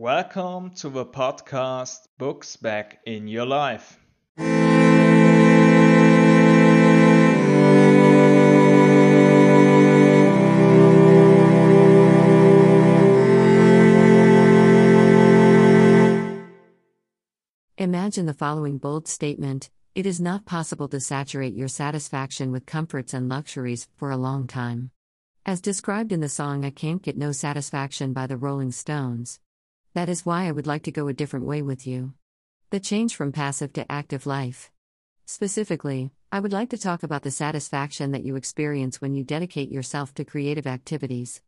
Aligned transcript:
Welcome 0.00 0.70
to 0.76 0.90
the 0.90 1.04
podcast 1.04 2.06
Books 2.18 2.54
Back 2.54 3.00
in 3.04 3.26
Your 3.26 3.44
Life. 3.44 3.98
Imagine 17.76 18.26
the 18.26 18.32
following 18.38 18.78
bold 18.78 19.08
statement 19.08 19.68
It 19.96 20.06
is 20.06 20.20
not 20.20 20.46
possible 20.46 20.86
to 20.90 21.00
saturate 21.00 21.54
your 21.54 21.66
satisfaction 21.66 22.52
with 22.52 22.66
comforts 22.66 23.12
and 23.12 23.28
luxuries 23.28 23.88
for 23.96 24.12
a 24.12 24.16
long 24.16 24.46
time. 24.46 24.92
As 25.44 25.60
described 25.60 26.12
in 26.12 26.20
the 26.20 26.28
song 26.28 26.64
I 26.64 26.70
Can't 26.70 27.02
Get 27.02 27.18
No 27.18 27.32
Satisfaction 27.32 28.12
by 28.12 28.28
the 28.28 28.36
Rolling 28.36 28.70
Stones. 28.70 29.40
That 29.94 30.08
is 30.08 30.26
why 30.26 30.46
I 30.46 30.52
would 30.52 30.66
like 30.66 30.82
to 30.84 30.92
go 30.92 31.08
a 31.08 31.12
different 31.12 31.46
way 31.46 31.62
with 31.62 31.86
you. 31.86 32.14
The 32.70 32.80
change 32.80 33.16
from 33.16 33.32
passive 33.32 33.72
to 33.74 33.90
active 33.90 34.26
life. 34.26 34.70
Specifically, 35.26 36.10
I 36.30 36.40
would 36.40 36.52
like 36.52 36.70
to 36.70 36.78
talk 36.78 37.02
about 37.02 37.22
the 37.22 37.30
satisfaction 37.30 38.12
that 38.12 38.24
you 38.24 38.36
experience 38.36 39.00
when 39.00 39.14
you 39.14 39.24
dedicate 39.24 39.70
yourself 39.70 40.14
to 40.14 40.24
creative 40.24 40.66
activities. 40.66 41.40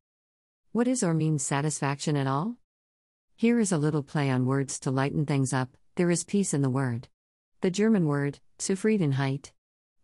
What 0.73 0.89
is 0.89 1.03
or 1.03 1.15
means 1.15 1.43
satisfaction 1.43 2.17
at 2.17 2.27
all? 2.27 2.57
Here 3.37 3.59
is 3.59 3.73
a 3.73 3.79
little 3.79 4.03
play 4.03 4.31
on 4.31 4.47
words 4.47 4.79
to 4.81 4.91
lighten 4.91 5.27
things 5.27 5.53
up 5.53 5.77
there 6.01 6.11
is 6.11 6.25
peace 6.25 6.55
in 6.55 6.63
the 6.63 6.71
word. 6.71 7.09
The 7.61 7.71
German 7.71 8.07
word, 8.07 8.39
Zufriedenheit. 8.59 9.51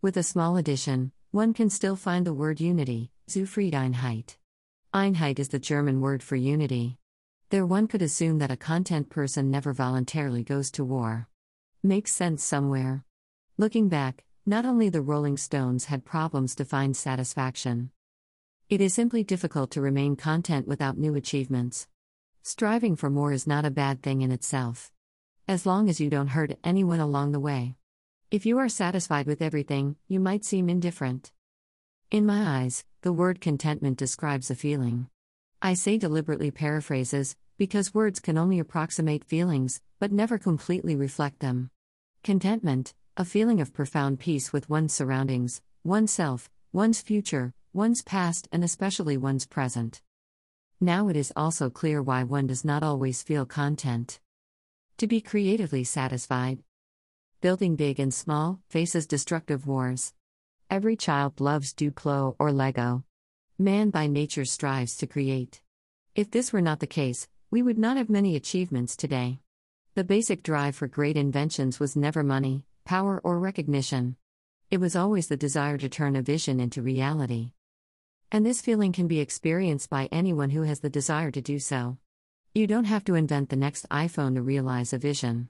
With 0.02 0.18
a 0.18 0.22
small 0.22 0.58
addition, 0.58 1.12
one 1.30 1.54
can 1.54 1.70
still 1.70 1.96
find 1.96 2.26
the 2.26 2.34
word 2.34 2.60
unity, 2.60 3.12
Zufriedenheit. 3.30 4.36
Einheit 4.92 5.38
is 5.38 5.48
the 5.48 5.58
German 5.58 6.02
word 6.02 6.22
for 6.22 6.36
unity. 6.36 6.98
There 7.50 7.64
one 7.64 7.86
could 7.86 8.02
assume 8.02 8.38
that 8.38 8.50
a 8.50 8.56
content 8.56 9.08
person 9.08 9.52
never 9.52 9.72
voluntarily 9.72 10.42
goes 10.42 10.68
to 10.72 10.84
war. 10.84 11.28
Makes 11.80 12.12
sense 12.12 12.42
somewhere. 12.42 13.04
Looking 13.56 13.88
back, 13.88 14.24
not 14.44 14.64
only 14.64 14.88
the 14.88 15.00
Rolling 15.00 15.36
Stones 15.36 15.84
had 15.84 16.04
problems 16.04 16.56
to 16.56 16.64
find 16.64 16.96
satisfaction. 16.96 17.90
It 18.68 18.80
is 18.80 18.94
simply 18.94 19.22
difficult 19.22 19.70
to 19.72 19.80
remain 19.80 20.16
content 20.16 20.66
without 20.66 20.98
new 20.98 21.14
achievements. 21.14 21.86
Striving 22.42 22.96
for 22.96 23.10
more 23.10 23.32
is 23.32 23.46
not 23.46 23.64
a 23.64 23.70
bad 23.70 24.02
thing 24.02 24.22
in 24.22 24.32
itself. 24.32 24.90
As 25.46 25.64
long 25.64 25.88
as 25.88 26.00
you 26.00 26.10
don't 26.10 26.34
hurt 26.34 26.58
anyone 26.64 26.98
along 26.98 27.30
the 27.30 27.38
way. 27.38 27.76
If 28.28 28.44
you 28.44 28.58
are 28.58 28.68
satisfied 28.68 29.28
with 29.28 29.40
everything, 29.40 29.94
you 30.08 30.18
might 30.18 30.44
seem 30.44 30.68
indifferent. 30.68 31.30
In 32.10 32.26
my 32.26 32.60
eyes, 32.60 32.84
the 33.02 33.12
word 33.12 33.40
contentment 33.40 33.98
describes 33.98 34.50
a 34.50 34.56
feeling. 34.56 35.08
I 35.62 35.74
say 35.74 35.96
deliberately 35.96 36.50
paraphrases, 36.50 37.34
because 37.58 37.94
words 37.94 38.20
can 38.20 38.36
only 38.36 38.58
approximate 38.58 39.24
feelings, 39.24 39.80
but 39.98 40.12
never 40.12 40.38
completely 40.38 40.94
reflect 40.94 41.40
them. 41.40 41.70
Contentment, 42.22 42.94
a 43.16 43.24
feeling 43.24 43.60
of 43.60 43.72
profound 43.72 44.20
peace 44.20 44.52
with 44.52 44.68
one's 44.68 44.92
surroundings, 44.92 45.62
oneself, 45.84 46.50
one's 46.72 47.00
future, 47.00 47.54
one's 47.72 48.02
past, 48.02 48.48
and 48.52 48.62
especially 48.62 49.16
one's 49.16 49.46
present. 49.46 50.02
Now 50.80 51.08
it 51.08 51.16
is 51.16 51.32
also 51.34 51.70
clear 51.70 52.02
why 52.02 52.24
one 52.24 52.46
does 52.46 52.64
not 52.64 52.82
always 52.82 53.22
feel 53.22 53.46
content. 53.46 54.20
To 54.98 55.06
be 55.06 55.20
creatively 55.20 55.84
satisfied. 55.84 56.58
Building 57.40 57.76
big 57.76 57.98
and 57.98 58.12
small 58.12 58.60
faces 58.68 59.06
destructive 59.06 59.66
wars. 59.66 60.12
Every 60.68 60.96
child 60.96 61.40
loves 61.40 61.72
Duplo 61.72 62.34
or 62.38 62.52
Lego. 62.52 63.04
Man 63.58 63.90
by 63.90 64.06
nature 64.06 64.44
strives 64.44 64.96
to 64.96 65.06
create. 65.06 65.62
If 66.14 66.30
this 66.30 66.52
were 66.52 66.60
not 66.60 66.80
the 66.80 66.86
case, 66.86 67.28
we 67.50 67.62
would 67.62 67.78
not 67.78 67.96
have 67.96 68.10
many 68.10 68.34
achievements 68.34 68.96
today. 68.96 69.40
The 69.94 70.04
basic 70.04 70.42
drive 70.42 70.74
for 70.74 70.88
great 70.88 71.16
inventions 71.16 71.78
was 71.78 71.96
never 71.96 72.22
money, 72.22 72.64
power, 72.84 73.20
or 73.22 73.38
recognition. 73.38 74.16
It 74.70 74.78
was 74.78 74.96
always 74.96 75.28
the 75.28 75.36
desire 75.36 75.78
to 75.78 75.88
turn 75.88 76.16
a 76.16 76.22
vision 76.22 76.58
into 76.60 76.82
reality. 76.82 77.52
And 78.32 78.44
this 78.44 78.60
feeling 78.60 78.92
can 78.92 79.06
be 79.06 79.20
experienced 79.20 79.88
by 79.88 80.08
anyone 80.10 80.50
who 80.50 80.62
has 80.62 80.80
the 80.80 80.90
desire 80.90 81.30
to 81.30 81.40
do 81.40 81.58
so. 81.58 81.98
You 82.52 82.66
don't 82.66 82.84
have 82.84 83.04
to 83.04 83.14
invent 83.14 83.48
the 83.48 83.56
next 83.56 83.88
iPhone 83.90 84.34
to 84.34 84.42
realize 84.42 84.92
a 84.92 84.98
vision. 84.98 85.48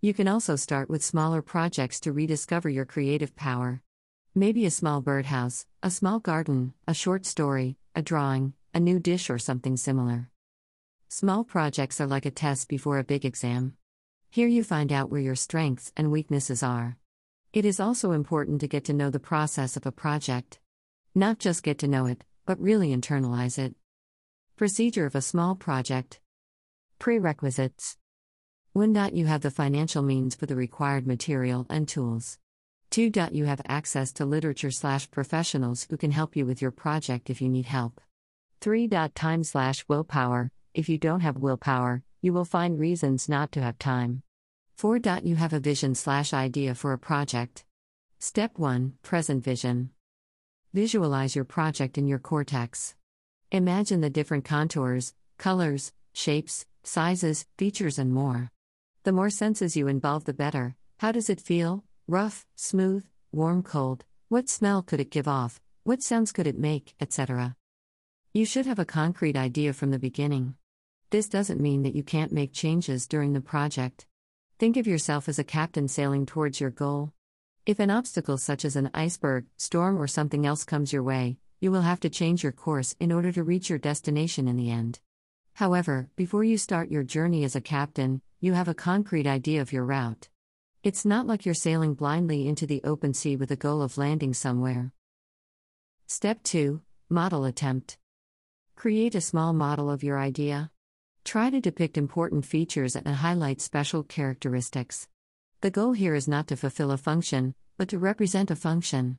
You 0.00 0.14
can 0.14 0.28
also 0.28 0.56
start 0.56 0.88
with 0.88 1.04
smaller 1.04 1.42
projects 1.42 2.00
to 2.00 2.12
rediscover 2.12 2.68
your 2.68 2.84
creative 2.84 3.34
power. 3.36 3.82
Maybe 4.34 4.64
a 4.64 4.70
small 4.70 5.00
birdhouse, 5.00 5.66
a 5.82 5.90
small 5.90 6.18
garden, 6.18 6.74
a 6.88 6.94
short 6.94 7.26
story, 7.26 7.76
a 7.94 8.02
drawing, 8.02 8.54
a 8.72 8.80
new 8.80 8.98
dish, 8.98 9.28
or 9.28 9.38
something 9.38 9.76
similar. 9.76 10.31
Small 11.14 11.44
projects 11.44 12.00
are 12.00 12.06
like 12.06 12.24
a 12.24 12.30
test 12.30 12.70
before 12.70 12.98
a 12.98 13.04
big 13.04 13.26
exam. 13.26 13.74
Here 14.30 14.48
you 14.48 14.64
find 14.64 14.90
out 14.90 15.10
where 15.10 15.20
your 15.20 15.34
strengths 15.34 15.92
and 15.94 16.10
weaknesses 16.10 16.62
are. 16.62 16.96
It 17.52 17.66
is 17.66 17.78
also 17.78 18.12
important 18.12 18.62
to 18.62 18.66
get 18.66 18.86
to 18.86 18.94
know 18.94 19.10
the 19.10 19.20
process 19.20 19.76
of 19.76 19.84
a 19.84 19.92
project. 19.92 20.58
Not 21.14 21.38
just 21.38 21.64
get 21.64 21.76
to 21.80 21.86
know 21.86 22.06
it, 22.06 22.24
but 22.46 22.58
really 22.58 22.96
internalize 22.96 23.58
it. 23.58 23.74
Procedure 24.56 25.04
of 25.04 25.14
a 25.14 25.20
small 25.20 25.54
project. 25.54 26.18
Prerequisites 26.98 27.98
1. 28.72 29.14
You 29.14 29.26
have 29.26 29.42
the 29.42 29.50
financial 29.50 30.02
means 30.02 30.34
for 30.34 30.46
the 30.46 30.56
required 30.56 31.06
material 31.06 31.66
and 31.68 31.86
tools. 31.86 32.38
2. 32.88 33.12
You 33.32 33.44
have 33.44 33.60
access 33.68 34.14
to 34.14 34.24
literature 34.24 34.70
slash 34.70 35.10
professionals 35.10 35.86
who 35.90 35.98
can 35.98 36.12
help 36.12 36.36
you 36.36 36.46
with 36.46 36.62
your 36.62 36.70
project 36.70 37.28
if 37.28 37.42
you 37.42 37.50
need 37.50 37.66
help. 37.66 38.00
3. 38.62 38.88
Time 39.14 39.44
slash 39.44 39.84
willpower. 39.88 40.50
If 40.74 40.88
you 40.88 40.96
don't 40.96 41.20
have 41.20 41.36
willpower, 41.36 42.02
you 42.22 42.32
will 42.32 42.46
find 42.46 42.78
reasons 42.78 43.28
not 43.28 43.52
to 43.52 43.60
have 43.60 43.78
time. 43.78 44.22
4. 44.76 45.00
You 45.22 45.36
have 45.36 45.52
a 45.52 45.60
vision 45.60 45.94
slash 45.94 46.32
idea 46.32 46.74
for 46.74 46.94
a 46.94 46.98
project. 46.98 47.64
Step 48.20 48.58
1 48.58 48.94
Present 49.02 49.44
Vision. 49.44 49.90
Visualize 50.72 51.36
your 51.36 51.44
project 51.44 51.98
in 51.98 52.06
your 52.06 52.18
cortex. 52.18 52.94
Imagine 53.50 54.00
the 54.00 54.08
different 54.08 54.46
contours, 54.46 55.12
colors, 55.36 55.92
shapes, 56.14 56.64
sizes, 56.82 57.44
features, 57.58 57.98
and 57.98 58.14
more. 58.14 58.50
The 59.02 59.12
more 59.12 59.28
senses 59.28 59.76
you 59.76 59.88
involve, 59.88 60.24
the 60.24 60.32
better. 60.32 60.74
How 61.00 61.12
does 61.12 61.28
it 61.28 61.40
feel? 61.40 61.84
rough, 62.08 62.46
smooth, 62.56 63.04
warm, 63.30 63.62
cold, 63.62 64.04
what 64.28 64.48
smell 64.48 64.82
could 64.82 65.00
it 65.00 65.10
give 65.10 65.28
off, 65.28 65.60
what 65.84 66.02
sounds 66.02 66.32
could 66.32 66.46
it 66.46 66.58
make, 66.58 66.94
etc. 67.00 67.56
You 68.32 68.44
should 68.44 68.66
have 68.66 68.78
a 68.78 68.84
concrete 68.84 69.36
idea 69.36 69.72
from 69.72 69.90
the 69.90 69.98
beginning. 69.98 70.56
This 71.12 71.28
doesn't 71.28 71.60
mean 71.60 71.82
that 71.82 71.94
you 71.94 72.02
can't 72.02 72.32
make 72.32 72.54
changes 72.54 73.06
during 73.06 73.34
the 73.34 73.42
project. 73.42 74.06
Think 74.58 74.78
of 74.78 74.86
yourself 74.86 75.28
as 75.28 75.38
a 75.38 75.44
captain 75.44 75.86
sailing 75.86 76.24
towards 76.24 76.58
your 76.58 76.70
goal. 76.70 77.12
If 77.66 77.80
an 77.80 77.90
obstacle 77.90 78.38
such 78.38 78.64
as 78.64 78.76
an 78.76 78.88
iceberg, 78.94 79.44
storm, 79.58 80.00
or 80.00 80.06
something 80.06 80.46
else 80.46 80.64
comes 80.64 80.90
your 80.90 81.02
way, 81.02 81.36
you 81.60 81.70
will 81.70 81.82
have 81.82 82.00
to 82.00 82.08
change 82.08 82.42
your 82.42 82.52
course 82.52 82.96
in 82.98 83.12
order 83.12 83.30
to 83.30 83.44
reach 83.44 83.68
your 83.68 83.78
destination 83.78 84.48
in 84.48 84.56
the 84.56 84.70
end. 84.70 85.00
However, 85.52 86.08
before 86.16 86.44
you 86.44 86.56
start 86.56 86.90
your 86.90 87.02
journey 87.02 87.44
as 87.44 87.54
a 87.54 87.60
captain, 87.60 88.22
you 88.40 88.54
have 88.54 88.68
a 88.68 88.72
concrete 88.72 89.26
idea 89.26 89.60
of 89.60 89.70
your 89.70 89.84
route. 89.84 90.30
It's 90.82 91.04
not 91.04 91.26
like 91.26 91.44
you're 91.44 91.54
sailing 91.54 91.92
blindly 91.92 92.48
into 92.48 92.66
the 92.66 92.80
open 92.84 93.12
sea 93.12 93.36
with 93.36 93.50
a 93.50 93.56
goal 93.56 93.82
of 93.82 93.98
landing 93.98 94.32
somewhere. 94.32 94.92
Step 96.06 96.42
2 96.42 96.80
Model 97.10 97.44
Attempt. 97.44 97.98
Create 98.76 99.14
a 99.14 99.20
small 99.20 99.52
model 99.52 99.90
of 99.90 100.02
your 100.02 100.18
idea. 100.18 100.70
Try 101.24 101.50
to 101.50 101.60
depict 101.60 101.96
important 101.96 102.44
features 102.44 102.96
and 102.96 103.06
highlight 103.06 103.60
special 103.60 104.02
characteristics. 104.02 105.08
The 105.60 105.70
goal 105.70 105.92
here 105.92 106.14
is 106.14 106.26
not 106.26 106.48
to 106.48 106.56
fulfill 106.56 106.90
a 106.90 106.96
function, 106.96 107.54
but 107.78 107.88
to 107.88 107.98
represent 107.98 108.50
a 108.50 108.56
function. 108.56 109.18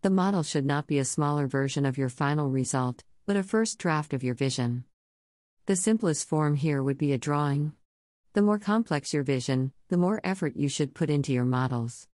The 0.00 0.10
model 0.10 0.42
should 0.42 0.66
not 0.66 0.86
be 0.86 0.98
a 0.98 1.04
smaller 1.04 1.46
version 1.46 1.84
of 1.84 1.98
your 1.98 2.08
final 2.08 2.50
result, 2.50 3.04
but 3.26 3.36
a 3.36 3.42
first 3.42 3.78
draft 3.78 4.12
of 4.12 4.24
your 4.24 4.34
vision. 4.34 4.84
The 5.66 5.76
simplest 5.76 6.28
form 6.28 6.56
here 6.56 6.82
would 6.82 6.98
be 6.98 7.12
a 7.12 7.18
drawing. 7.18 7.72
The 8.32 8.42
more 8.42 8.58
complex 8.58 9.12
your 9.12 9.22
vision, 9.22 9.72
the 9.88 9.98
more 9.98 10.20
effort 10.24 10.56
you 10.56 10.68
should 10.68 10.94
put 10.94 11.10
into 11.10 11.32
your 11.32 11.44
models. 11.44 12.08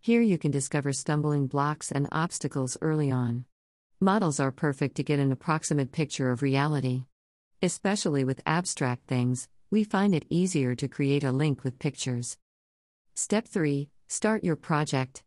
Here 0.00 0.22
you 0.22 0.38
can 0.38 0.50
discover 0.50 0.92
stumbling 0.92 1.48
blocks 1.48 1.90
and 1.90 2.08
obstacles 2.12 2.78
early 2.80 3.10
on. 3.10 3.44
Models 4.00 4.38
are 4.38 4.52
perfect 4.52 4.94
to 4.96 5.02
get 5.02 5.18
an 5.18 5.32
approximate 5.32 5.92
picture 5.92 6.30
of 6.30 6.42
reality. 6.42 7.04
Especially 7.62 8.24
with 8.24 8.42
abstract 8.46 9.06
things, 9.06 9.48
we 9.70 9.84
find 9.84 10.14
it 10.14 10.26
easier 10.28 10.74
to 10.74 10.88
create 10.88 11.24
a 11.24 11.32
link 11.32 11.64
with 11.64 11.78
pictures. 11.78 12.36
Step 13.14 13.46
3 13.46 13.88
Start 14.08 14.44
your 14.44 14.56
project. 14.56 15.22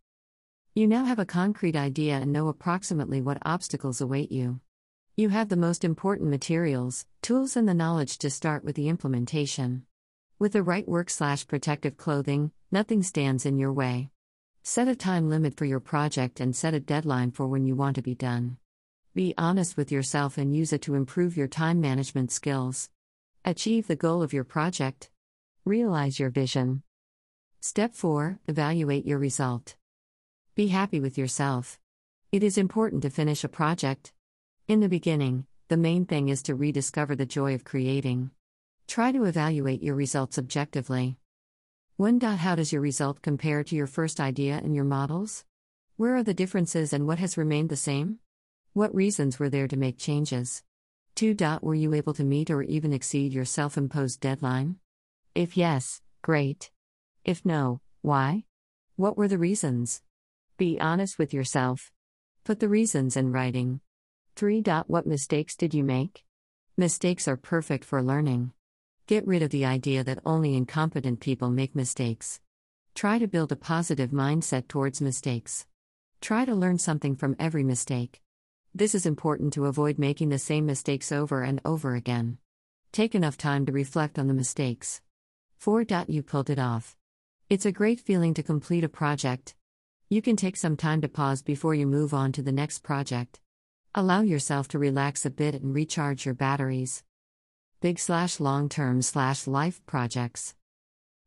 You 0.76 0.88
now 0.88 1.06
have 1.06 1.20
a 1.20 1.26
concrete 1.26 1.76
idea 1.76 2.14
and 2.14 2.32
know 2.32 2.48
approximately 2.48 3.22
what 3.22 3.40
obstacles 3.44 4.00
await 4.00 4.32
you. 4.32 4.60
You 5.16 5.30
have 5.30 5.50
the 5.50 5.58
most 5.58 5.84
important 5.84 6.30
materials, 6.30 7.08
tools, 7.24 7.58
and 7.58 7.68
the 7.68 7.74
knowledge 7.74 8.20
to 8.20 8.30
start 8.30 8.64
with 8.64 8.76
the 8.76 8.88
implementation. 8.88 9.84
With 10.38 10.54
the 10.54 10.62
right 10.62 10.88
work 10.88 11.10
slash 11.10 11.48
protective 11.48 11.98
clothing, 11.98 12.52
nothing 12.72 13.02
stands 13.02 13.44
in 13.44 13.58
your 13.58 13.74
way. 13.74 14.12
Set 14.62 14.88
a 14.88 14.96
time 14.96 15.28
limit 15.28 15.58
for 15.58 15.66
your 15.66 15.80
project 15.80 16.40
and 16.40 16.56
set 16.56 16.76
a 16.76 16.80
deadline 16.80 17.32
for 17.32 17.48
when 17.48 17.66
you 17.66 17.76
want 17.76 17.96
to 17.96 18.04
be 18.04 18.14
done. 18.14 18.58
Be 19.18 19.34
honest 19.36 19.78
with 19.78 19.92
yourself 19.92 20.38
and 20.38 20.56
use 20.56 20.72
it 20.72 20.84
to 20.84 20.94
improve 20.94 21.36
your 21.36 21.48
time 21.48 21.82
management 21.82 22.32
skills. 22.32 22.92
Achieve 23.44 23.88
the 23.88 23.96
goal 23.96 24.22
of 24.22 24.32
your 24.32 24.44
project. 24.44 25.10
Realize 25.66 26.20
your 26.20 26.30
vision. 26.30 26.84
Step 27.60 27.96
4 27.96 28.38
Evaluate 28.48 29.08
your 29.08 29.18
result. 29.18 29.76
Be 30.54 30.68
happy 30.68 31.00
with 31.00 31.18
yourself. 31.18 31.80
It 32.32 32.44
is 32.44 32.60
important 32.60 33.02
to 33.02 33.10
finish 33.10 33.44
a 33.44 33.50
project. 33.50 34.14
In 34.68 34.82
the 34.82 34.88
beginning, 34.88 35.48
the 35.68 35.78
main 35.78 36.06
thing 36.06 36.30
is 36.30 36.44
to 36.44 36.54
rediscover 36.54 37.16
the 37.16 37.26
joy 37.26 37.56
of 37.56 37.64
creating. 37.64 38.30
Try 38.86 39.12
to 39.14 39.24
evaluate 39.24 39.82
your 39.82 39.96
results 39.96 40.38
objectively. 40.38 41.18
1. 41.96 42.20
How 42.20 42.54
does 42.54 42.72
your 42.72 42.84
result 42.84 43.24
compare 43.24 43.64
to 43.64 43.76
your 43.76 43.88
first 43.88 44.20
idea 44.20 44.62
and 44.64 44.76
your 44.76 44.86
models? 44.86 45.44
Where 45.96 46.16
are 46.16 46.24
the 46.24 46.36
differences 46.36 46.94
and 46.94 47.08
what 47.08 47.18
has 47.18 47.36
remained 47.36 47.70
the 47.70 47.76
same? 47.76 48.20
What 48.78 48.94
reasons 48.94 49.40
were 49.40 49.50
there 49.50 49.68
to 49.68 49.76
make 49.76 49.98
changes? 49.98 50.62
2. 51.16 51.36
Were 51.64 51.74
you 51.74 51.96
able 51.96 52.14
to 52.14 52.24
meet 52.24 52.52
or 52.52 52.62
even 52.62 52.94
exceed 52.94 53.34
your 53.34 53.44
self 53.44 53.76
imposed 53.76 54.20
deadline? 54.20 54.76
If 55.34 55.58
yes, 55.58 56.04
great. 56.22 56.70
If 57.26 57.44
no, 57.44 57.82
why? 58.04 58.44
What 58.96 59.18
were 59.18 59.28
the 59.28 59.40
reasons? 59.40 60.04
Be 60.58 60.80
honest 60.80 61.18
with 61.18 61.34
yourself. 61.34 61.92
Put 62.44 62.60
the 62.60 62.70
reasons 62.70 63.18
in 63.18 63.32
writing. 63.32 63.80
3. 64.36 64.62
What 64.86 65.08
mistakes 65.08 65.56
did 65.56 65.74
you 65.74 65.84
make? 65.84 66.24
Mistakes 66.78 67.28
are 67.28 67.36
perfect 67.36 67.84
for 67.84 68.04
learning. 68.04 68.52
Get 69.08 69.26
rid 69.26 69.42
of 69.42 69.50
the 69.50 69.66
idea 69.66 70.04
that 70.04 70.20
only 70.24 70.56
incompetent 70.56 71.20
people 71.20 71.50
make 71.50 71.76
mistakes. 71.76 72.42
Try 72.94 73.18
to 73.18 73.28
build 73.28 73.52
a 73.52 73.56
positive 73.56 74.12
mindset 74.12 74.68
towards 74.68 75.02
mistakes. 75.02 75.66
Try 76.22 76.46
to 76.46 76.54
learn 76.54 76.78
something 76.78 77.16
from 77.16 77.36
every 77.40 77.64
mistake. 77.64 78.22
This 78.74 78.94
is 78.94 79.06
important 79.06 79.54
to 79.54 79.66
avoid 79.66 79.98
making 79.98 80.30
the 80.30 80.40
same 80.40 80.66
mistakes 80.66 81.12
over 81.12 81.42
and 81.42 81.60
over 81.66 81.96
again. 81.96 82.38
Take 82.92 83.16
enough 83.16 83.38
time 83.38 83.66
to 83.66 83.72
reflect 83.72 84.20
on 84.20 84.28
the 84.28 84.34
mistakes. 84.34 85.02
4. 85.58 85.86
You 86.08 86.24
pulled 86.24 86.50
it 86.50 86.60
off. 86.60 86.96
It's 87.50 87.66
a 87.66 87.72
great 87.72 88.00
feeling 88.00 88.34
to 88.36 88.44
complete 88.44 88.84
a 88.84 88.90
project. 88.90 89.56
You 90.10 90.22
can 90.22 90.36
take 90.36 90.58
some 90.58 90.78
time 90.78 91.02
to 91.02 91.08
pause 91.08 91.42
before 91.42 91.76
you 91.76 91.88
move 91.88 92.14
on 92.14 92.32
to 92.34 92.42
the 92.42 92.52
next 92.52 92.84
project. 92.84 93.40
Allow 93.96 94.22
yourself 94.22 94.68
to 94.70 94.80
relax 94.80 95.26
a 95.26 95.30
bit 95.30 95.56
and 95.56 95.74
recharge 95.74 96.26
your 96.26 96.36
batteries 96.36 97.04
big 97.80 98.00
slash 98.00 98.40
long 98.40 98.70
term 98.70 99.02
slash 99.02 99.46
life 99.46 99.86
projects. 99.86 100.56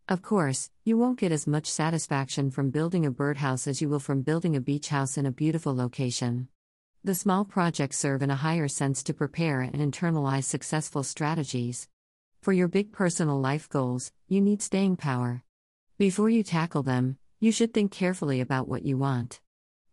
Of 0.08 0.22
course, 0.22 0.70
you 0.84 0.98
won't 0.98 1.20
get 1.20 1.31
as 1.31 1.46
much 1.46 1.66
satisfaction 1.66 2.50
from 2.50 2.70
building 2.70 3.06
a 3.06 3.10
birdhouse 3.10 3.69
as 3.69 3.81
you 3.81 3.88
will 3.88 4.00
from 4.00 4.22
building 4.22 4.56
a 4.56 4.60
beach 4.60 4.88
house 4.88 5.16
in 5.16 5.26
a 5.26 5.31
beautiful 5.31 5.75
location. 5.75 6.48
The 7.02 7.14
small 7.14 7.47
projects 7.47 7.97
serve 7.97 8.20
in 8.20 8.31
a 8.31 8.37
higher 8.37 8.69
sense 8.69 9.02
to 9.05 9.14
prepare 9.14 9.62
and 9.62 9.76
internalize 9.76 10.44
successful 10.44 11.02
strategies. 11.02 11.88
For 12.43 12.52
your 12.52 12.69
big 12.69 12.93
personal 12.93 13.41
life 13.41 13.70
goals, 13.70 14.12
you 14.29 14.43
need 14.43 14.61
staying 14.61 14.97
power. 14.97 15.43
Before 15.97 16.29
you 16.29 16.43
tackle 16.43 16.82
them, 16.82 17.17
you 17.38 17.52
should 17.52 17.73
think 17.73 17.91
carefully 17.91 18.38
about 18.38 18.69
what 18.69 18.85
you 18.85 18.99
want. 18.99 19.41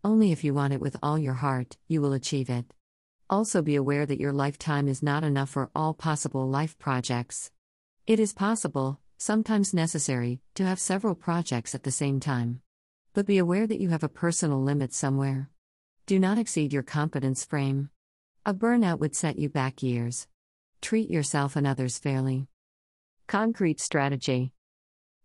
Only 0.04 0.34
if 0.34 0.44
you 0.44 0.54
want 0.54 0.74
it 0.74 0.82
with 0.82 0.98
all 1.02 1.18
your 1.18 1.36
heart, 1.36 1.78
you 1.88 2.02
will 2.02 2.12
achieve 2.12 2.50
it. 2.50 2.74
Also, 3.30 3.62
be 3.62 3.78
aware 3.78 4.06
that 4.06 4.20
your 4.20 4.34
lifetime 4.34 4.90
is 4.90 5.02
not 5.02 5.24
enough 5.24 5.52
for 5.52 5.70
all 5.74 5.94
possible 5.94 6.50
life 6.50 6.78
projects. 6.78 7.52
It 8.06 8.20
is 8.20 8.34
possible, 8.34 9.00
sometimes 9.18 9.74
necessary, 9.74 10.42
to 10.56 10.66
have 10.66 10.78
several 10.78 11.16
projects 11.16 11.74
at 11.74 11.84
the 11.84 11.92
same 11.92 12.20
time. 12.20 12.60
But 13.14 13.26
be 13.26 13.38
aware 13.38 13.66
that 13.66 13.80
you 13.80 13.92
have 13.92 14.04
a 14.04 14.10
personal 14.10 14.62
limit 14.62 14.94
somewhere. 14.94 15.50
Do 16.08 16.20
not 16.20 16.38
exceed 16.38 16.72
your 16.72 16.84
competence 16.84 17.44
frame. 17.44 17.90
A 18.46 18.54
burnout 18.54 19.00
would 19.00 19.14
set 19.14 19.38
you 19.38 19.50
back 19.50 19.84
years. 19.84 20.26
Treat 20.82 21.10
yourself 21.10 21.58
and 21.58 21.68
others 21.68 22.00
fairly. 22.00 22.48
Concrete 23.28 23.82
strategy. 23.82 24.54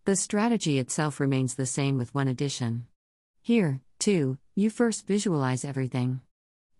The 0.06 0.16
strategy 0.16 0.80
itself 0.80 1.20
remains 1.20 1.54
the 1.54 1.66
same 1.66 1.98
with 1.98 2.12
one 2.16 2.26
addition. 2.26 2.86
Here, 3.40 3.80
too, 4.00 4.38
you 4.56 4.70
first 4.70 5.06
visualize 5.06 5.64
everything. 5.64 6.20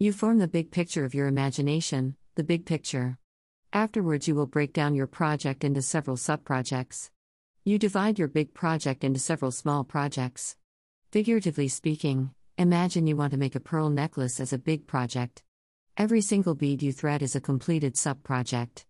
You 0.01 0.13
form 0.13 0.39
the 0.39 0.49
big 0.49 0.73
picture 0.73 1.05
of 1.05 1.15
your 1.15 1.29
imagination, 1.29 2.17
the 2.35 2.43
big 2.43 2.67
picture. 2.67 3.19
Afterwards, 3.73 4.27
you 4.27 4.35
will 4.35 4.47
break 4.47 4.73
down 4.73 4.97
your 4.97 5.07
project 5.07 5.63
into 5.63 5.81
several 5.81 6.17
subprojects. 6.17 7.11
You 7.63 7.79
divide 7.79 8.19
your 8.19 8.27
big 8.27 8.53
project 8.53 9.05
into 9.05 9.21
several 9.21 9.53
small 9.53 9.85
projects. 9.85 10.57
Figuratively 11.13 11.69
speaking, 11.69 12.33
imagine 12.63 13.09
you 13.09 13.17
want 13.17 13.33
to 13.33 13.37
make 13.37 13.57
a 13.57 13.61
pearl 13.61 13.91
necklace 13.91 14.39
as 14.39 14.53
a 14.53 14.59
big 14.59 14.87
project. 14.87 15.43
Every 15.97 16.21
single 16.21 16.55
bead 16.55 16.81
you 16.81 16.93
thread 16.93 17.21
is 17.21 17.35
a 17.35 17.41
completed 17.41 17.97
sub 17.97 18.23
project. 18.23 18.87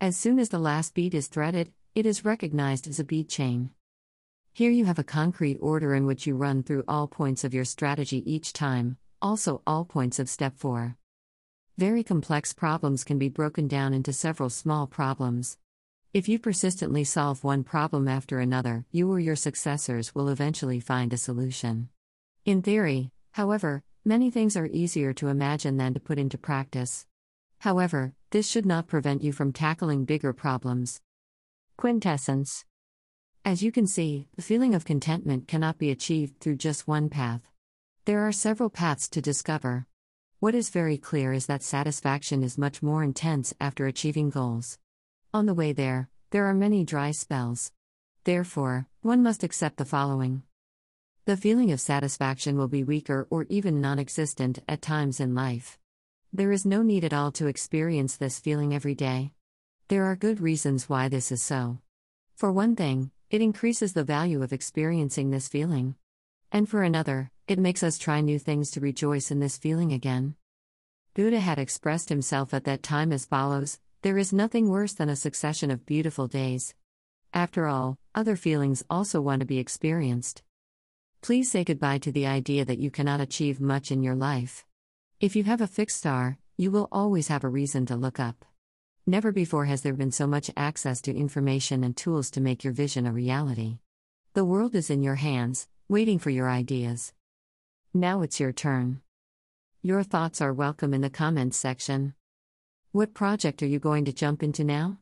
As 0.00 0.16
soon 0.16 0.40
as 0.40 0.48
the 0.48 0.58
last 0.58 0.92
bead 0.92 1.14
is 1.14 1.28
threaded, 1.28 1.72
it 1.94 2.04
is 2.04 2.24
recognized 2.24 2.88
as 2.88 2.98
a 2.98 3.04
bead 3.04 3.28
chain. 3.28 3.70
Here 4.52 4.72
you 4.72 4.86
have 4.86 4.98
a 4.98 5.04
concrete 5.04 5.58
order 5.60 5.94
in 5.94 6.04
which 6.04 6.26
you 6.26 6.34
run 6.34 6.64
through 6.64 6.82
all 6.88 7.06
points 7.06 7.44
of 7.44 7.54
your 7.54 7.64
strategy 7.64 8.28
each 8.30 8.52
time, 8.52 8.96
also 9.22 9.62
all 9.68 9.84
points 9.84 10.18
of 10.18 10.28
step 10.28 10.58
4. 10.58 10.96
Very 11.78 12.02
complex 12.02 12.52
problems 12.52 13.04
can 13.04 13.20
be 13.20 13.28
broken 13.28 13.68
down 13.68 13.94
into 13.94 14.12
several 14.12 14.50
small 14.50 14.88
problems. 14.88 15.58
If 16.12 16.28
you 16.28 16.40
persistently 16.40 17.04
solve 17.04 17.44
one 17.44 17.62
problem 17.62 18.08
after 18.08 18.40
another, 18.40 18.84
you 18.90 19.12
or 19.12 19.20
your 19.20 19.36
successors 19.36 20.12
will 20.12 20.28
eventually 20.28 20.80
find 20.80 21.12
a 21.12 21.16
solution. 21.16 21.88
In 22.44 22.60
theory, 22.60 23.12
however, 23.30 23.84
many 24.04 24.28
things 24.28 24.56
are 24.56 24.66
easier 24.66 25.12
to 25.12 25.28
imagine 25.28 25.76
than 25.76 25.94
to 25.94 26.00
put 26.00 26.18
into 26.18 26.36
practice. 26.36 27.06
However, 27.60 28.14
this 28.30 28.48
should 28.48 28.66
not 28.66 28.88
prevent 28.88 29.22
you 29.22 29.32
from 29.32 29.52
tackling 29.52 30.04
bigger 30.04 30.32
problems. 30.32 31.00
Quintessence 31.76 32.64
As 33.44 33.62
you 33.62 33.70
can 33.70 33.86
see, 33.86 34.26
the 34.34 34.42
feeling 34.42 34.74
of 34.74 34.84
contentment 34.84 35.46
cannot 35.46 35.78
be 35.78 35.92
achieved 35.92 36.40
through 36.40 36.56
just 36.56 36.88
one 36.88 37.08
path. 37.08 37.42
There 38.06 38.26
are 38.26 38.32
several 38.32 38.70
paths 38.70 39.08
to 39.10 39.22
discover. 39.22 39.86
What 40.40 40.56
is 40.56 40.70
very 40.70 40.98
clear 40.98 41.32
is 41.32 41.46
that 41.46 41.62
satisfaction 41.62 42.42
is 42.42 42.58
much 42.58 42.82
more 42.82 43.04
intense 43.04 43.54
after 43.60 43.86
achieving 43.86 44.30
goals. 44.30 44.78
On 45.32 45.46
the 45.46 45.54
way 45.54 45.72
there, 45.72 46.08
there 46.30 46.46
are 46.46 46.54
many 46.54 46.82
dry 46.82 47.12
spells. 47.12 47.70
Therefore, 48.24 48.88
one 49.00 49.22
must 49.22 49.44
accept 49.44 49.76
the 49.76 49.84
following. 49.84 50.42
The 51.24 51.36
feeling 51.36 51.70
of 51.70 51.80
satisfaction 51.80 52.58
will 52.58 52.66
be 52.66 52.82
weaker 52.82 53.28
or 53.30 53.46
even 53.48 53.80
non 53.80 54.00
existent 54.00 54.58
at 54.66 54.82
times 54.82 55.20
in 55.20 55.36
life. 55.36 55.78
There 56.32 56.50
is 56.50 56.66
no 56.66 56.82
need 56.82 57.04
at 57.04 57.12
all 57.12 57.30
to 57.32 57.46
experience 57.46 58.16
this 58.16 58.40
feeling 58.40 58.74
every 58.74 58.96
day. 58.96 59.30
There 59.86 60.02
are 60.02 60.16
good 60.16 60.40
reasons 60.40 60.88
why 60.88 61.08
this 61.08 61.30
is 61.30 61.40
so. 61.40 61.78
For 62.34 62.50
one 62.50 62.74
thing, 62.74 63.12
it 63.30 63.40
increases 63.40 63.92
the 63.92 64.02
value 64.02 64.42
of 64.42 64.52
experiencing 64.52 65.30
this 65.30 65.46
feeling. 65.46 65.94
And 66.50 66.68
for 66.68 66.82
another, 66.82 67.30
it 67.46 67.60
makes 67.60 67.84
us 67.84 67.98
try 67.98 68.20
new 68.20 68.40
things 68.40 68.72
to 68.72 68.80
rejoice 68.80 69.30
in 69.30 69.38
this 69.38 69.56
feeling 69.56 69.92
again. 69.92 70.34
Buddha 71.14 71.38
had 71.38 71.56
expressed 71.56 72.08
himself 72.08 72.52
at 72.52 72.64
that 72.64 72.82
time 72.82 73.12
as 73.12 73.26
follows 73.26 73.78
There 74.00 74.18
is 74.18 74.32
nothing 74.32 74.68
worse 74.68 74.94
than 74.94 75.08
a 75.08 75.14
succession 75.14 75.70
of 75.70 75.86
beautiful 75.86 76.26
days. 76.26 76.74
After 77.32 77.68
all, 77.68 77.96
other 78.12 78.34
feelings 78.34 78.82
also 78.90 79.20
want 79.20 79.38
to 79.38 79.46
be 79.46 79.60
experienced. 79.60 80.42
Please 81.22 81.48
say 81.48 81.62
goodbye 81.62 81.98
to 81.98 82.10
the 82.10 82.26
idea 82.26 82.64
that 82.64 82.80
you 82.80 82.90
cannot 82.90 83.20
achieve 83.20 83.60
much 83.60 83.92
in 83.92 84.02
your 84.02 84.16
life. 84.16 84.64
If 85.20 85.36
you 85.36 85.44
have 85.44 85.60
a 85.60 85.68
fixed 85.68 85.98
star, 85.98 86.36
you 86.56 86.72
will 86.72 86.88
always 86.90 87.28
have 87.28 87.44
a 87.44 87.48
reason 87.48 87.86
to 87.86 87.94
look 87.94 88.18
up. 88.18 88.44
Never 89.06 89.30
before 89.30 89.66
has 89.66 89.82
there 89.82 89.92
been 89.92 90.10
so 90.10 90.26
much 90.26 90.50
access 90.56 91.00
to 91.02 91.14
information 91.16 91.84
and 91.84 91.96
tools 91.96 92.28
to 92.32 92.40
make 92.40 92.64
your 92.64 92.72
vision 92.72 93.06
a 93.06 93.12
reality. 93.12 93.78
The 94.34 94.44
world 94.44 94.74
is 94.74 94.90
in 94.90 95.04
your 95.04 95.14
hands, 95.14 95.68
waiting 95.88 96.18
for 96.18 96.30
your 96.30 96.50
ideas. 96.50 97.12
Now 97.94 98.22
it's 98.22 98.40
your 98.40 98.52
turn. 98.52 99.00
Your 99.80 100.02
thoughts 100.02 100.40
are 100.40 100.52
welcome 100.52 100.92
in 100.92 101.02
the 101.02 101.08
comments 101.10 101.56
section. 101.56 102.14
What 102.90 103.14
project 103.14 103.62
are 103.62 103.66
you 103.66 103.78
going 103.78 104.06
to 104.06 104.12
jump 104.12 104.42
into 104.42 104.64
now? 104.64 104.98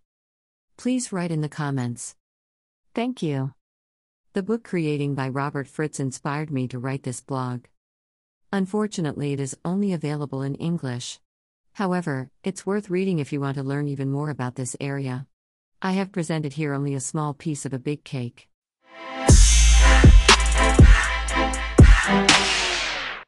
Please 0.77 1.15
write 1.15 1.31
in 1.31 1.41
the 1.41 1.49
comments. 1.49 2.15
Thank 2.95 3.23
you. 3.23 3.55
The 4.33 4.45
book 4.45 4.63
Creating 4.63 5.17
by 5.17 5.29
Robert 5.29 5.67
Fritz 5.67 5.99
inspired 5.99 6.53
me 6.53 6.69
to 6.69 6.79
write 6.79 7.03
this 7.03 7.21
blog. 7.21 7.65
Unfortunately, 8.53 9.33
it 9.33 9.41
is 9.41 9.57
only 9.65 9.93
available 9.93 10.43
in 10.43 10.55
English. 10.55 11.19
However, 11.73 12.31
it's 12.45 12.65
worth 12.65 12.91
reading 12.91 13.19
if 13.19 13.33
you 13.33 13.41
want 13.41 13.57
to 13.57 13.65
learn 13.65 13.89
even 13.89 14.09
more 14.09 14.31
about 14.31 14.55
this 14.55 14.77
area. 14.79 15.27
I 15.83 15.93
have 15.93 16.13
presented 16.13 16.53
here 16.53 16.73
only 16.73 16.95
a 16.95 17.01
small 17.01 17.35
piece 17.35 17.67
of 17.67 17.73
a 17.73 17.81
big 17.81 18.05
cake. 18.05 18.49